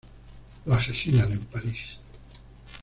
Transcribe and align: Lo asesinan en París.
Lo 0.65 0.73
asesinan 0.73 1.31
en 1.31 1.45
París. 1.45 1.99